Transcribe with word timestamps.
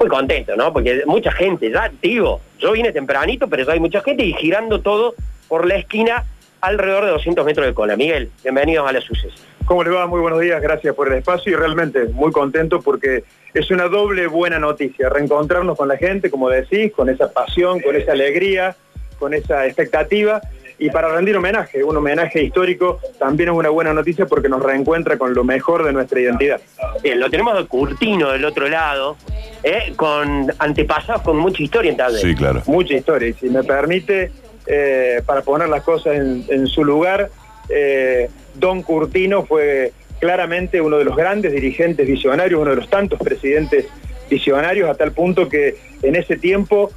muy 0.00 0.08
contento, 0.08 0.56
¿no? 0.56 0.72
Porque 0.72 1.02
mucha 1.06 1.30
gente, 1.30 1.70
ya 1.70 1.92
digo, 2.00 2.40
yo 2.58 2.72
vine 2.72 2.90
tempranito, 2.90 3.48
pero 3.48 3.64
ya 3.64 3.72
hay 3.72 3.80
mucha 3.80 4.00
gente 4.00 4.24
y 4.24 4.32
girando 4.32 4.80
todo 4.80 5.14
por 5.46 5.66
la 5.66 5.76
esquina 5.76 6.24
alrededor 6.62 7.04
de 7.04 7.10
200 7.10 7.44
metros 7.44 7.66
de 7.66 7.74
cola. 7.74 7.96
Miguel, 7.96 8.30
bienvenidos 8.42 8.88
a 8.88 8.92
la 8.92 9.00
sucesos. 9.02 9.44
¿Cómo 9.66 9.84
le 9.84 9.90
va? 9.90 10.06
Muy 10.06 10.20
buenos 10.20 10.40
días, 10.40 10.60
gracias 10.62 10.94
por 10.94 11.08
el 11.08 11.18
espacio 11.18 11.52
y 11.52 11.54
realmente 11.54 12.06
muy 12.06 12.32
contento 12.32 12.80
porque 12.80 13.24
es 13.52 13.70
una 13.70 13.88
doble 13.88 14.26
buena 14.26 14.58
noticia, 14.58 15.10
reencontrarnos 15.10 15.76
con 15.76 15.88
la 15.88 15.98
gente, 15.98 16.30
como 16.30 16.48
decís, 16.48 16.92
con 16.92 17.10
esa 17.10 17.30
pasión, 17.30 17.80
con 17.80 17.94
esa 17.94 18.12
alegría, 18.12 18.74
con 19.18 19.34
esa 19.34 19.66
expectativa 19.66 20.40
y 20.80 20.88
para 20.88 21.14
rendir 21.14 21.36
homenaje, 21.36 21.84
un 21.84 21.98
homenaje 21.98 22.42
histórico, 22.42 23.00
también 23.18 23.50
es 23.50 23.54
una 23.54 23.68
buena 23.68 23.92
noticia 23.92 24.24
porque 24.24 24.48
nos 24.48 24.62
reencuentra 24.62 25.18
con 25.18 25.34
lo 25.34 25.44
mejor 25.44 25.84
de 25.84 25.92
nuestra 25.92 26.20
identidad. 26.20 26.58
Bien, 27.02 27.20
lo 27.20 27.28
tenemos 27.28 27.54
de 27.54 27.66
Curtino 27.66 28.30
del 28.30 28.46
otro 28.46 28.66
lado, 28.66 29.18
¿eh? 29.62 29.92
con 29.96 30.52
antepasados 30.58 31.22
con 31.22 31.38
mucha 31.38 31.62
historia 31.62 31.90
en 31.90 31.96
tal 31.96 32.16
Sí, 32.16 32.34
claro. 32.34 32.62
Mucha 32.66 32.94
historia, 32.94 33.28
y 33.28 33.32
si 33.34 33.48
me 33.48 33.62
permite, 33.62 34.30
eh, 34.66 35.22
para 35.24 35.42
poner 35.42 35.68
las 35.68 35.82
cosas 35.82 36.16
en, 36.16 36.66
su 36.66 36.84
lugar, 36.84 37.30
eh, 37.68 38.28
Don 38.54 38.82
Curtino 38.82 39.44
fue 39.44 39.92
claramente 40.18 40.80
uno 40.80 40.98
de 40.98 41.04
los 41.04 41.16
grandes 41.16 41.52
dirigentes 41.52 42.06
visionarios, 42.06 42.60
uno 42.60 42.70
de 42.70 42.76
los 42.76 42.90
tantos 42.90 43.18
presidentes 43.18 43.86
visionarios, 44.28 44.88
a 44.88 44.94
tal 44.94 45.12
punto 45.12 45.48
que 45.48 45.76
en 46.02 46.14
ese 46.14 46.36
tiempo 46.36 46.90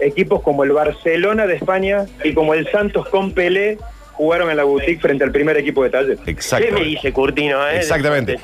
equipos 0.00 0.42
como 0.42 0.64
el 0.64 0.72
Barcelona 0.72 1.46
de 1.46 1.56
España 1.56 2.06
y 2.22 2.32
como 2.34 2.54
el 2.54 2.70
Santos 2.70 3.08
con 3.08 3.32
Pelé 3.32 3.78
jugaron 4.18 4.50
en 4.50 4.56
la 4.56 4.64
boutique 4.64 5.00
frente 5.00 5.22
al 5.22 5.30
primer 5.30 5.56
equipo 5.56 5.84
de 5.84 5.90
taller. 5.90 6.18
¿Qué 6.18 6.72
me 6.72 6.82
dice 6.82 7.12
Curtino? 7.12 7.64
Eh, 7.68 7.76
Exactamente. 7.76 8.36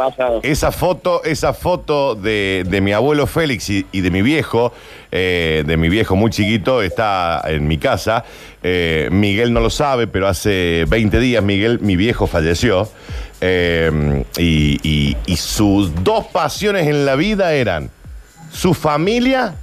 Esa 0.44 0.70
foto, 0.70 1.24
esa 1.24 1.52
foto 1.52 2.14
de, 2.14 2.64
mi 2.80 2.92
abuelo 2.92 3.26
Félix 3.26 3.68
y, 3.70 3.82
de 4.00 4.10
mi 4.12 4.22
viejo, 4.22 4.72
eh, 5.10 5.64
de 5.66 5.76
mi 5.76 5.88
viejo 5.88 6.14
muy 6.14 6.30
chiquito, 6.30 6.80
está 6.80 7.42
en 7.46 7.66
mi 7.66 7.78
casa. 7.78 8.24
Eh, 8.62 9.08
Miguel 9.10 9.52
no 9.52 9.58
lo 9.58 9.68
sabe, 9.68 10.06
pero 10.06 10.28
hace 10.28 10.84
20 10.88 11.18
días 11.18 11.42
Miguel, 11.42 11.80
mi 11.80 11.96
viejo, 11.96 12.28
falleció. 12.28 12.88
y 14.38 15.36
sus 15.36 16.04
dos 16.04 16.26
pasiones 16.26 16.86
en 16.86 17.04
la 17.04 17.16
vida 17.16 17.52
eran 17.52 17.90
su 18.52 18.74
familia 18.74 19.56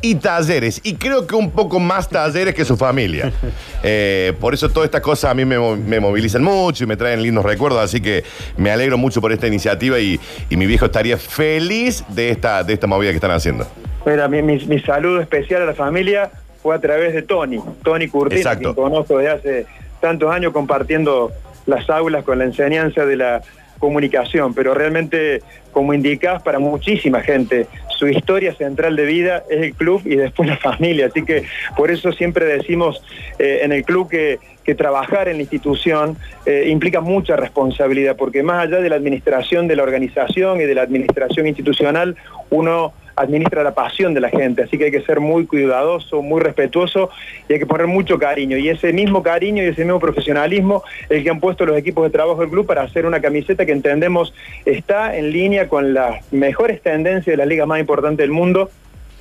y 0.00 0.14
talleres. 0.16 0.80
Y 0.84 0.94
creo 0.94 1.26
que 1.26 1.34
un 1.34 1.50
poco 1.50 1.80
más 1.80 2.08
talleres 2.08 2.54
que 2.54 2.64
su 2.64 2.76
familia. 2.76 3.32
Eh, 3.84 4.32
por 4.40 4.54
eso 4.54 4.68
todas 4.68 4.86
estas 4.86 5.02
cosas 5.02 5.30
a 5.30 5.34
mí 5.34 5.44
me, 5.44 5.56
movilizan 6.00 6.42
mucho 6.42 6.82
y 6.82 6.86
me 6.88 6.96
traen 6.96 7.22
lindos 7.22 7.44
recuerdos. 7.44 7.80
Así 7.80 8.00
que 8.00 8.24
me 8.56 8.72
alegro 8.72 8.98
mucho 8.98 9.20
por 9.20 9.30
esta 9.30 9.46
iniciativa 9.46 10.00
y, 10.00 10.18
mi 10.50 10.66
viejo 10.66 10.86
estaría 10.86 11.16
feliz 11.16 12.04
de 12.08 12.30
esta, 12.30 12.64
de 12.64 12.72
esta 12.72 12.88
movida 12.88 13.10
que 13.10 13.16
están 13.16 13.30
haciendo. 13.30 13.68
Mira, 14.04 14.26
mi, 14.26 14.42
mi, 14.42 14.80
saludo 14.80 15.20
especial 15.20 15.62
a 15.62 15.66
la 15.66 15.74
familia 15.74 16.28
fue 16.60 16.74
a 16.74 16.80
través 16.80 17.14
de 17.14 17.22
Tony, 17.22 17.60
Tony 17.84 18.08
Curtino, 18.08 18.58
que 18.58 18.74
conozco 18.74 19.18
desde 19.18 19.30
hace 19.30 19.66
tantos 20.00 20.30
años 20.32 20.52
compartiendo 20.52 21.30
las 21.66 21.88
aulas 21.88 22.24
con 22.24 22.38
la 22.38 22.44
enseñanza 22.44 23.06
de 23.06 23.16
la 23.16 23.42
comunicación, 23.78 24.54
pero 24.54 24.74
realmente, 24.74 25.42
como 25.72 25.94
indicás, 25.94 26.42
para 26.42 26.58
muchísima 26.58 27.20
gente, 27.20 27.66
su 27.98 28.06
historia 28.06 28.54
central 28.54 28.94
de 28.96 29.04
vida 29.04 29.42
es 29.50 29.62
el 29.62 29.74
club 29.74 30.02
y 30.04 30.16
después 30.16 30.48
la 30.48 30.56
familia. 30.68 31.06
Así 31.06 31.24
que 31.24 31.44
por 31.76 31.90
eso 31.90 32.12
siempre 32.12 32.44
decimos 32.46 33.02
eh, 33.38 33.60
en 33.62 33.72
el 33.72 33.84
club 33.84 34.08
que, 34.08 34.38
trabajar 34.76 35.28
en 35.28 35.36
la 35.36 35.42
institución 35.44 36.18
eh, 36.44 36.66
implica 36.68 37.00
mucha 37.00 37.36
responsabilidad, 37.36 38.16
porque 38.16 38.42
más 38.42 38.66
allá 38.66 38.82
de 38.82 38.90
la 38.90 38.96
administración 38.96 39.66
de 39.66 39.76
la 39.76 39.82
organización 39.82 40.60
y 40.60 40.64
de 40.64 40.74
la 40.74 40.82
administración 40.82 41.46
institucional, 41.46 42.16
uno 42.50 42.92
administra 43.18 43.62
la 43.62 43.74
pasión 43.74 44.14
de 44.14 44.20
la 44.20 44.30
gente, 44.30 44.62
así 44.62 44.78
que 44.78 44.84
hay 44.84 44.90
que 44.90 45.02
ser 45.02 45.20
muy 45.20 45.46
cuidadoso, 45.46 46.22
muy 46.22 46.40
respetuoso 46.40 47.10
y 47.48 47.54
hay 47.54 47.58
que 47.58 47.66
poner 47.66 47.86
mucho 47.86 48.18
cariño. 48.18 48.56
Y 48.56 48.68
ese 48.68 48.92
mismo 48.92 49.22
cariño 49.22 49.62
y 49.62 49.66
ese 49.66 49.84
mismo 49.84 50.00
profesionalismo 50.00 50.82
el 51.08 51.22
que 51.22 51.30
han 51.30 51.40
puesto 51.40 51.66
los 51.66 51.76
equipos 51.76 52.04
de 52.04 52.10
trabajo 52.10 52.40
del 52.40 52.50
club 52.50 52.66
para 52.66 52.82
hacer 52.82 53.06
una 53.06 53.20
camiseta 53.20 53.66
que 53.66 53.72
entendemos 53.72 54.34
está 54.64 55.16
en 55.16 55.30
línea 55.32 55.68
con 55.68 55.94
las 55.94 56.32
mejores 56.32 56.80
tendencias 56.82 57.32
de 57.32 57.36
la 57.36 57.46
liga 57.46 57.66
más 57.66 57.80
importante 57.80 58.22
del 58.22 58.30
mundo 58.30 58.70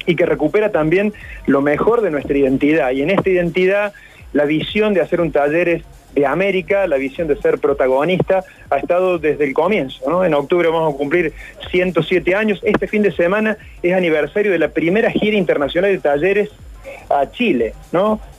y 0.06 0.16
que 0.16 0.26
recupera 0.26 0.72
también 0.72 1.14
lo 1.46 1.62
mejor 1.62 2.02
de 2.02 2.12
nuestra 2.12 2.38
identidad. 2.38 2.92
Y 2.92 3.02
en 3.02 3.10
esta 3.10 3.30
identidad 3.30 3.94
la 4.34 4.46
visión 4.46 4.94
de 4.94 5.02
hacer 5.02 5.22
un 5.22 5.32
taller 5.32 5.70
es 5.70 5.84
América, 6.26 6.88
la 6.88 6.98
visión 6.98 7.28
de 7.28 7.36
ser 7.38 7.60
protagonista, 7.60 8.44
ha 8.70 8.78
estado 8.78 9.20
desde 9.20 9.46
el 9.46 9.54
comienzo. 9.54 10.24
En 10.24 10.34
octubre 10.34 10.70
vamos 10.70 10.94
a 10.94 10.98
cumplir 10.98 11.34
107 11.70 12.36
años. 12.36 12.60
Este 12.64 12.88
fin 12.88 13.02
de 13.02 13.12
semana 13.12 13.58
es 13.84 13.94
aniversario 13.94 14.52
de 14.52 14.60
la 14.60 14.70
primera 14.70 15.12
gira 15.12 15.38
internacional 15.38 15.92
de 15.92 16.00
talleres 16.00 16.50
a 17.10 17.30
Chile. 17.32 17.74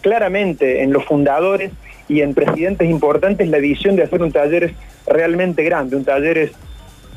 Claramente 0.01 0.83
en 0.83 0.93
los 0.93 1.05
fundadores 1.05 1.73
y 2.09 2.23
en 2.23 2.35
presidentes 2.35 2.89
importantes 2.89 3.49
la 3.49 3.59
visión 3.59 3.97
de 3.97 4.05
hacer 4.05 4.23
un 4.23 4.33
taller 4.33 4.73
realmente 5.07 5.63
grande, 5.63 5.97
un 5.97 6.05
taller 6.05 6.51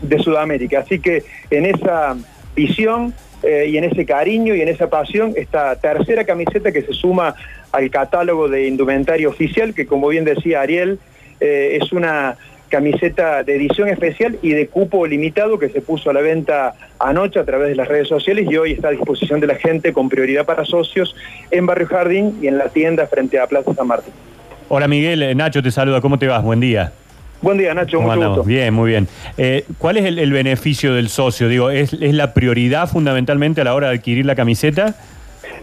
de 0.01 0.19
Sudamérica. 0.19 0.79
Así 0.79 0.99
que 0.99 1.23
en 1.49 1.65
esa 1.65 2.15
visión 2.55 3.13
eh, 3.43 3.67
y 3.69 3.77
en 3.77 3.85
ese 3.85 4.05
cariño 4.05 4.53
y 4.55 4.61
en 4.61 4.67
esa 4.67 4.89
pasión, 4.89 5.33
esta 5.35 5.75
tercera 5.75 6.23
camiseta 6.25 6.71
que 6.71 6.81
se 6.83 6.93
suma 6.93 7.35
al 7.71 7.89
catálogo 7.89 8.47
de 8.47 8.67
indumentario 8.67 9.29
oficial, 9.29 9.73
que 9.73 9.85
como 9.85 10.07
bien 10.07 10.25
decía 10.25 10.61
Ariel, 10.61 10.99
eh, 11.39 11.79
es 11.81 11.91
una 11.91 12.37
camiseta 12.69 13.43
de 13.43 13.55
edición 13.55 13.89
especial 13.89 14.37
y 14.41 14.51
de 14.51 14.67
cupo 14.67 15.05
limitado 15.05 15.59
que 15.59 15.69
se 15.69 15.81
puso 15.81 16.09
a 16.09 16.13
la 16.13 16.21
venta 16.21 16.73
anoche 16.99 17.39
a 17.39 17.43
través 17.43 17.67
de 17.67 17.75
las 17.75 17.87
redes 17.87 18.07
sociales 18.07 18.47
y 18.49 18.55
hoy 18.55 18.71
está 18.71 18.87
a 18.87 18.91
disposición 18.91 19.41
de 19.41 19.47
la 19.47 19.55
gente 19.55 19.91
con 19.91 20.07
prioridad 20.07 20.45
para 20.45 20.63
socios 20.63 21.15
en 21.51 21.65
Barrio 21.65 21.87
Jardín 21.87 22.39
y 22.41 22.47
en 22.47 22.57
la 22.57 22.69
tienda 22.69 23.05
frente 23.07 23.39
a 23.39 23.47
Plaza 23.47 23.73
San 23.73 23.87
Martín. 23.87 24.13
Hola 24.69 24.87
Miguel, 24.87 25.21
eh, 25.21 25.35
Nacho 25.35 25.61
te 25.61 25.69
saluda, 25.69 25.99
¿cómo 25.99 26.17
te 26.17 26.27
vas? 26.27 26.41
Buen 26.43 26.61
día. 26.61 26.93
Buen 27.41 27.57
día, 27.57 27.73
Nacho. 27.73 27.99
mucho 27.99 28.27
gusto. 28.27 28.43
Bien, 28.43 28.73
muy 28.73 28.91
bien. 28.91 29.07
Eh, 29.37 29.65
¿Cuál 29.79 29.97
es 29.97 30.05
el, 30.05 30.31
beneficio 30.31 30.93
del 30.93 31.09
socio? 31.09 31.49
Digo, 31.49 31.71
¿es, 31.71 31.91
la 31.91 32.33
prioridad 32.33 32.87
fundamentalmente 32.87 33.61
a 33.61 33.63
la 33.63 33.73
hora 33.73 33.89
de 33.89 33.95
adquirir 33.95 34.25
la 34.25 34.35
camiseta? 34.35 34.95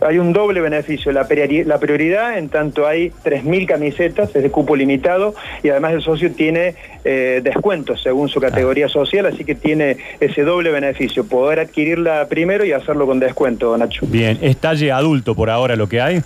Hay 0.01 0.19
un 0.19 0.33
doble 0.33 0.61
beneficio. 0.61 1.13
La, 1.13 1.27
prioridad, 1.27 2.39
en 2.39 2.49
tanto 2.49 2.87
hay 2.87 3.11
3.000 3.25 3.67
camisetas, 3.67 4.35
es 4.35 4.43
de 4.43 4.51
cupo 4.51 4.77
limitado, 4.77 5.35
y 5.63 5.71
además 5.71 5.95
el 5.95 6.03
socio 6.03 6.33
tiene 6.33 6.75
eh, 7.05 7.41
descuentos 7.43 8.03
según 8.03 8.29
su 8.29 8.41
categoría 8.41 8.87
ah. 8.87 8.91
social, 8.91 9.27
así 9.27 9.45
que 9.45 9.55
tiene 9.55 9.97
ese 10.21 10.43
doble 10.43 10.71
beneficio, 10.71 11.25
poder 11.27 11.61
adquirirla 11.61 12.27
primero 12.29 12.65
y 12.65 12.73
hacerlo 12.73 13.07
con 13.07 13.19
descuento, 13.19 13.77
Nacho. 13.77 14.07
Bien, 14.07 14.39
¿es 14.41 14.57
talle 14.57 14.93
adulto 14.93 15.35
por 15.35 15.51
ahora 15.51 15.77
lo 15.77 15.89
que 15.89 16.01
hay? 16.01 16.23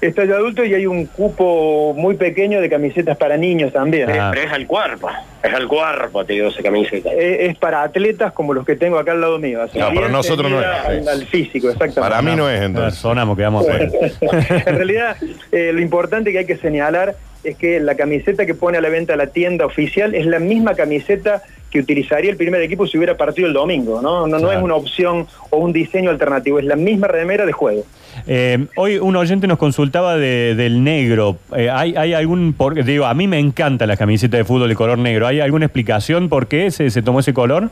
Está 0.00 0.26
de 0.26 0.34
adulto 0.34 0.64
y 0.64 0.74
hay 0.74 0.86
un 0.86 1.06
cupo 1.06 1.94
muy 1.96 2.16
pequeño 2.16 2.60
de 2.60 2.68
camisetas 2.68 3.16
para 3.16 3.36
niños 3.36 3.72
también. 3.72 4.10
Ah. 4.10 4.30
Pero 4.32 4.46
es 4.46 4.52
al 4.52 4.66
cuerpo, 4.66 5.08
es 5.42 5.52
al 5.52 5.66
cuerpo, 5.66 6.24
te 6.24 6.34
digo, 6.34 6.48
esa 6.48 6.62
camiseta. 6.62 7.10
Es, 7.12 7.56
para 7.58 7.82
atletas 7.82 8.32
como 8.32 8.54
los 8.54 8.64
que 8.64 8.76
tengo 8.76 8.98
acá 8.98 9.12
al 9.12 9.20
lado 9.20 9.38
mío. 9.38 9.60
no, 9.74 9.94
para 9.94 10.08
nosotros 10.08 10.50
no 10.50 10.60
es. 10.60 11.06
Al, 11.08 11.26
físico, 11.26 11.68
exactamente. 11.68 12.00
Para 12.00 12.22
mí 12.22 12.36
no 12.36 12.48
es, 12.48 12.60
entonces. 12.62 12.98
Sonamos, 12.98 13.36
quedamos 13.36 13.66
En 14.20 14.76
realidad, 14.76 15.16
eh, 15.52 15.72
lo 15.72 15.80
importante 15.80 16.32
que 16.32 16.38
hay 16.38 16.46
que 16.46 16.56
señalar 16.56 17.16
es 17.44 17.56
que 17.56 17.80
la 17.80 17.94
camiseta 17.94 18.46
que 18.46 18.54
pone 18.54 18.78
a 18.78 18.80
la 18.80 18.88
venta 18.88 19.16
la 19.16 19.28
tienda 19.28 19.66
oficial 19.66 20.14
es 20.14 20.26
la 20.26 20.38
misma 20.38 20.74
camiseta 20.74 21.42
que 21.70 21.80
utilizaría 21.80 22.30
el 22.30 22.36
primer 22.36 22.62
equipo 22.62 22.86
si 22.86 22.96
hubiera 22.96 23.16
partido 23.16 23.46
el 23.46 23.52
domingo, 23.52 24.00
¿no? 24.00 24.26
No, 24.26 24.38
no 24.38 24.50
es 24.50 24.62
una 24.62 24.74
opción 24.74 25.26
o 25.50 25.58
un 25.58 25.72
diseño 25.72 26.10
alternativo, 26.10 26.58
es 26.58 26.64
la 26.64 26.76
misma 26.76 27.08
remera 27.08 27.44
de 27.44 27.52
juego. 27.52 27.84
Eh, 28.26 28.66
hoy 28.76 28.98
un 28.98 29.16
oyente 29.16 29.46
nos 29.46 29.58
consultaba 29.58 30.16
del 30.16 30.82
negro. 30.82 31.36
Eh, 31.54 31.68
¿hay, 31.70 31.94
¿hay, 31.96 32.14
algún, 32.14 32.54
por, 32.54 32.82
digo, 32.82 33.04
a 33.04 33.14
mí 33.14 33.28
me 33.28 33.38
encanta 33.38 33.86
la 33.86 33.96
camiseta 33.96 34.36
de 34.38 34.44
fútbol 34.44 34.68
de 34.68 34.74
color 34.74 34.98
negro. 34.98 35.26
¿Hay 35.26 35.40
alguna 35.40 35.66
explicación 35.66 36.28
por 36.28 36.48
qué 36.48 36.70
se, 36.70 36.90
se 36.90 37.02
tomó 37.02 37.20
ese 37.20 37.34
color? 37.34 37.70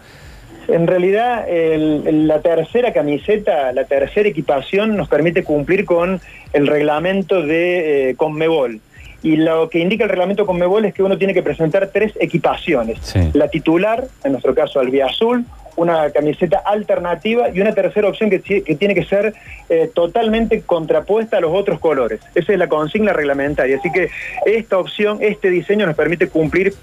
En 0.68 0.86
realidad, 0.88 1.46
la 1.48 2.40
tercera 2.40 2.92
camiseta, 2.92 3.72
la 3.72 3.84
tercera 3.84 4.28
equipación 4.28 4.96
nos 4.96 5.08
permite 5.08 5.44
cumplir 5.44 5.84
con 5.84 6.20
el 6.52 6.66
reglamento 6.66 7.42
de 7.42 8.10
eh, 8.10 8.14
Conmebol. 8.16 8.80
Y 9.22 9.36
lo 9.36 9.68
que 9.68 9.78
indica 9.78 10.04
el 10.04 10.10
reglamento 10.10 10.46
Conmebol 10.46 10.84
es 10.84 10.94
que 10.94 11.02
uno 11.02 11.18
tiene 11.18 11.34
que 11.34 11.42
presentar 11.42 11.88
tres 11.92 12.12
equipaciones. 12.20 13.14
La 13.32 13.48
titular, 13.48 14.04
en 14.24 14.32
nuestro 14.32 14.54
caso 14.54 14.78
albiazul, 14.78 15.44
una 15.76 16.10
camiseta 16.10 16.58
alternativa 16.58 17.50
y 17.50 17.60
una 17.60 17.74
tercera 17.74 18.08
opción 18.08 18.30
que, 18.30 18.38
tiene 18.38 18.94
que 18.94 19.04
ser 19.04 19.34
eh, 19.68 19.90
totalmente 19.94 20.62
contrapuesta 20.62 21.36
a 21.36 21.40
los 21.40 21.52
otros 21.54 21.78
colores. 21.78 22.20
Esa 22.34 22.52
es 22.52 22.58
la 22.58 22.68
consigna 22.68 23.12
reglamentaria. 23.12 23.76
Así 23.76 23.92
que 23.92 24.08
esta 24.46 24.78
opción, 24.78 25.18
este 25.20 25.50
diseño 25.50 25.86
nos 25.86 25.94
permite 25.94 26.28
cumplir 26.28 26.74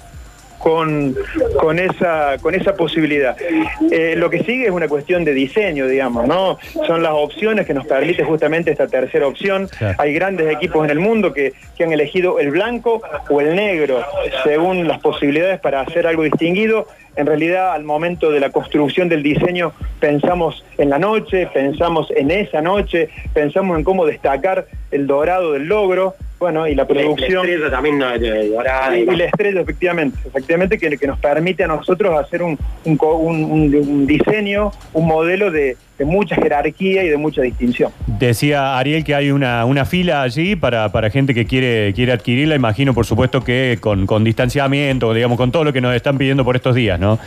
con, 0.63 1.13
con, 1.59 1.77
esa, 1.77 2.37
con 2.41 2.55
esa 2.55 2.73
posibilidad. 2.77 3.35
Eh, 3.91 4.15
lo 4.15 4.29
que 4.29 4.45
sigue 4.45 4.67
es 4.67 4.71
una 4.71 4.87
cuestión 4.87 5.25
de 5.25 5.33
diseño, 5.33 5.87
digamos, 5.87 6.25
¿no? 6.25 6.57
Son 6.87 7.03
las 7.03 7.11
opciones 7.11 7.67
que 7.67 7.73
nos 7.73 7.85
permite 7.85 8.23
justamente 8.23 8.71
esta 8.71 8.87
tercera 8.87 9.27
opción. 9.27 9.67
Hay 9.97 10.13
grandes 10.13 10.49
equipos 10.49 10.85
en 10.85 10.91
el 10.91 10.99
mundo 10.99 11.33
que, 11.33 11.51
que 11.75 11.83
han 11.83 11.91
elegido 11.91 12.39
el 12.39 12.51
blanco 12.51 13.01
o 13.29 13.41
el 13.41 13.55
negro, 13.55 14.05
según 14.45 14.87
las 14.87 15.01
posibilidades 15.01 15.59
para 15.59 15.81
hacer 15.81 16.07
algo 16.07 16.23
distinguido 16.23 16.87
en 17.15 17.27
realidad 17.27 17.73
al 17.73 17.83
momento 17.83 18.31
de 18.31 18.39
la 18.39 18.49
construcción 18.49 19.07
del 19.07 19.21
diseño 19.21 19.73
pensamos 19.99 20.65
en 20.77 20.89
la 20.89 20.97
noche, 20.97 21.47
pensamos 21.53 22.07
en 22.15 22.31
esa 22.31 22.61
noche, 22.61 23.09
pensamos 23.33 23.77
en 23.77 23.83
cómo 23.83 24.05
destacar 24.05 24.65
el 24.91 25.07
dorado 25.07 25.53
del 25.53 25.67
logro, 25.67 26.15
bueno, 26.43 26.67
y 26.67 26.75
la 26.75 26.85
producción. 26.85 27.47
La 27.47 27.53
estrella 27.53 27.71
también 27.71 27.99
dorada. 27.99 28.97
Y, 28.97 29.05
la 29.05 29.23
estrella, 29.23 29.61
efectivamente, 29.61 30.17
efectivamente 30.25 30.77
que, 30.77 30.97
que, 30.97 31.07
nos 31.07 31.17
permite 31.17 31.63
a 31.63 31.67
nosotros 31.67 32.19
hacer 32.19 32.43
un, 32.43 32.59
un, 32.83 34.05
diseño, 34.05 34.73
un 34.91 35.07
modelo 35.07 35.51
de, 35.51 35.77
mucha 36.01 36.35
jerarquía 36.35 37.01
y 37.05 37.07
de 37.07 37.15
mucha 37.15 37.41
distinción. 37.41 37.93
Decía 38.07 38.77
Ariel 38.77 39.05
que 39.05 39.15
hay 39.15 39.31
una, 39.31 39.63
una 39.63 39.85
fila 39.85 40.21
allí 40.21 40.57
para, 40.57 40.91
para 40.91 41.09
gente 41.09 41.33
que 41.33 41.45
quiere, 41.45 41.93
quiere 41.93 42.11
adquirirla, 42.11 42.55
imagino 42.55 42.93
por 42.93 43.05
supuesto 43.05 43.41
que 43.41 43.77
con, 43.79 44.05
con 44.05 44.25
distanciamiento, 44.25 45.13
digamos, 45.13 45.37
con 45.37 45.49
todo 45.53 45.63
lo 45.63 45.71
que 45.71 45.79
nos 45.79 45.95
están 45.95 46.17
pidiendo 46.17 46.43
por 46.43 46.57
estos 46.57 46.75
días, 46.75 46.99
¿no? 46.99 47.19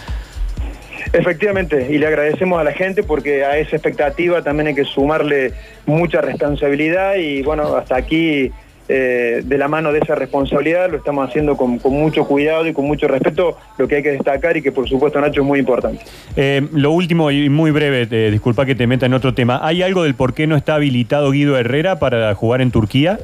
Efectivamente, 1.10 1.86
y 1.88 1.96
le 1.96 2.06
agradecemos 2.06 2.60
a 2.60 2.64
la 2.64 2.72
gente 2.72 3.02
porque 3.02 3.46
a 3.46 3.56
esa 3.56 3.76
expectativa 3.76 4.42
también 4.42 4.66
hay 4.66 4.74
que 4.74 4.84
sumarle 4.84 5.52
mucha 5.86 6.20
responsabilidad 6.20 7.14
y 7.14 7.40
bueno, 7.40 7.76
hasta 7.76 7.96
aquí 7.96 8.52
eh, 8.88 9.42
de 9.44 9.58
la 9.58 9.68
mano 9.68 9.92
de 9.92 10.00
esa 10.00 10.14
responsabilidad, 10.14 10.90
lo 10.90 10.98
estamos 10.98 11.28
haciendo 11.28 11.56
con, 11.56 11.80
mucho 11.84 12.24
cuidado 12.24 12.66
y 12.66 12.72
con 12.72 12.84
mucho 12.86 13.08
respeto, 13.08 13.56
lo 13.78 13.88
que 13.88 13.96
hay 13.96 14.02
que 14.02 14.12
destacar 14.12 14.56
y 14.56 14.62
que 14.62 14.72
por 14.72 14.88
supuesto 14.88 15.20
Nacho 15.20 15.40
es 15.40 15.46
muy 15.46 15.58
importante. 15.58 16.04
Eh, 16.36 16.66
lo 16.72 16.92
último 16.92 17.30
y 17.30 17.48
muy 17.48 17.70
breve, 17.70 18.06
eh, 18.10 18.30
disculpa 18.30 18.66
que 18.66 18.74
te 18.74 18.86
meta 18.86 19.06
en 19.06 19.14
otro 19.14 19.34
tema, 19.34 19.60
¿hay 19.62 19.82
algo 19.82 20.02
del 20.02 20.14
por 20.14 20.34
qué 20.34 20.46
no 20.46 20.56
está 20.56 20.76
habilitado 20.76 21.30
Guido 21.30 21.58
Herrera 21.58 21.98
para 21.98 22.34
jugar 22.34 22.60
en 22.60 22.70
Turquía? 22.70 23.18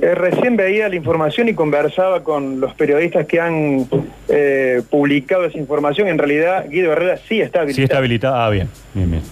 Eh, 0.00 0.14
recién 0.14 0.56
veía 0.56 0.88
la 0.88 0.96
información 0.96 1.48
y 1.48 1.54
conversaba 1.54 2.22
con 2.22 2.60
los 2.60 2.74
periodistas 2.74 3.26
que 3.26 3.40
han 3.40 3.86
eh, 4.28 4.82
publicado 4.88 5.44
esa 5.44 5.58
información. 5.58 6.08
En 6.08 6.18
realidad, 6.18 6.66
Guido 6.68 6.92
Herrera 6.92 7.18
sí 7.28 7.40
está 7.40 7.60
habilitado. 7.60 7.76
Sí 7.76 7.82
está 7.82 7.98
habilitado. 7.98 8.36
Ah, 8.36 8.50
bien, 8.50 8.68
bien, 8.94 9.10
bien. 9.10 9.22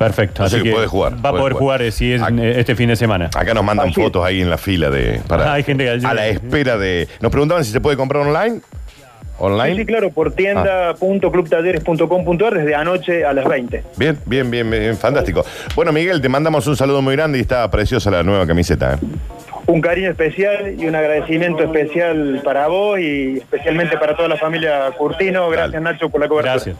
Perfecto. 0.00 0.42
Así, 0.44 0.62
que, 0.62 0.72
puede 0.72 0.86
jugar. 0.86 1.12
Va 1.22 1.28
a 1.28 1.32
poder 1.32 1.52
jugar, 1.52 1.82
eh, 1.82 1.92
si 1.92 2.14
es 2.14 2.22
este 2.56 2.74
fin 2.74 2.88
de 2.88 2.96
semana. 2.96 3.28
Acá 3.36 3.52
nos 3.52 3.62
mandan 3.62 3.92
fotos 3.92 4.24
ahí 4.24 4.40
en 4.40 4.48
la 4.48 4.56
fila 4.56 4.88
de. 4.88 5.20
Para, 5.28 5.52
hay 5.52 5.62
gente 5.62 5.90
a 5.90 6.14
la 6.14 6.28
espera 6.28 6.78
de. 6.78 7.06
Nos 7.20 7.30
preguntaban 7.30 7.66
si 7.66 7.70
se 7.70 7.82
puede 7.82 7.98
comprar 7.98 8.26
online. 8.26 8.62
¿Online? 9.38 9.76
Sí, 9.76 9.84
claro, 9.84 10.10
por 10.10 10.32
tienda.clubtalleres.com.ar 10.32 12.54
desde 12.54 12.74
anoche 12.74 13.26
a 13.26 13.34
las 13.34 13.46
20. 13.46 13.84
Bien, 13.98 14.16
bien, 14.24 14.50
bien, 14.50 14.70
bien, 14.70 14.96
fantástico. 14.96 15.44
Bueno, 15.74 15.92
Miguel, 15.92 16.22
te 16.22 16.30
mandamos 16.30 16.66
un 16.66 16.76
saludo 16.76 17.02
muy 17.02 17.14
grande 17.14 17.36
y 17.36 17.42
está 17.42 17.70
preciosa 17.70 18.10
la 18.10 18.22
nueva 18.22 18.46
camiseta 18.46 18.98
un 19.70 19.80
cariño 19.80 20.10
especial 20.10 20.74
y 20.78 20.86
un 20.86 20.94
agradecimiento 20.94 21.62
especial 21.62 22.40
para 22.42 22.66
vos 22.66 22.98
y 22.98 23.38
especialmente 23.38 23.96
para 23.98 24.16
toda 24.16 24.28
la 24.28 24.36
familia 24.36 24.90
Curtino. 24.96 25.48
Gracias 25.48 25.80
Nacho 25.80 26.10
por 26.10 26.20
la 26.20 26.28
cobertura. 26.28 26.54
Gracias. 26.54 26.76